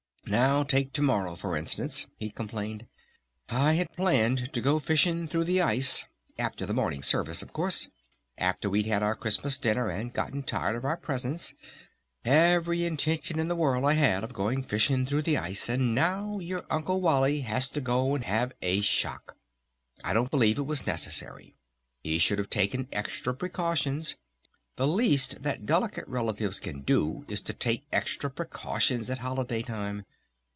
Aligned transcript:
"Now 0.27 0.63
take 0.63 0.93
to 0.93 1.01
morrow, 1.01 1.35
for 1.35 1.57
instance," 1.57 2.07
he 2.15 2.29
complained. 2.29 2.87
"I 3.49 3.73
had 3.73 3.91
planned 3.97 4.53
to 4.53 4.61
go 4.61 4.79
fishing 4.79 5.27
through 5.27 5.43
the 5.43 5.59
ice.... 5.61 6.05
After 6.39 6.65
the 6.65 6.73
morning 6.73 7.03
service, 7.03 7.41
of 7.41 7.51
course, 7.51 7.89
after 8.37 8.69
we'd 8.69 8.85
had 8.85 9.03
our 9.03 9.13
Christmas 9.13 9.57
dinner, 9.57 9.89
and 9.89 10.13
gotten 10.13 10.43
tired 10.43 10.77
of 10.77 10.85
our 10.85 10.95
presents, 10.95 11.53
every 12.23 12.85
intention 12.85 13.39
in 13.39 13.49
the 13.49 13.57
world 13.57 13.83
I 13.83 13.91
had 13.95 14.23
of 14.23 14.31
going 14.31 14.63
fishing 14.63 15.05
through 15.05 15.23
the 15.23 15.35
ice.... 15.37 15.67
And 15.67 15.93
now 15.93 16.39
your 16.39 16.65
Uncle 16.69 17.01
Wally 17.01 17.41
has 17.41 17.69
to 17.71 17.81
go 17.81 18.15
and 18.15 18.23
have 18.23 18.53
a 18.61 18.79
shock! 18.79 19.35
I 20.01 20.13
don't 20.13 20.31
believe 20.31 20.57
it 20.57 20.61
was 20.61 20.87
necessary. 20.87 21.57
He 22.05 22.19
should 22.19 22.39
have 22.39 22.49
taken 22.49 22.87
extra 22.93 23.33
precautions. 23.33 24.15
The 24.77 24.87
least 24.87 25.43
that 25.43 25.65
delicate 25.65 26.07
relatives 26.07 26.61
can 26.61 26.83
do 26.83 27.25
is 27.27 27.41
to 27.41 27.53
take 27.53 27.83
extra 27.91 28.29
precautions 28.29 29.09
at 29.09 29.19
holiday 29.19 29.61
time.... 29.61 30.05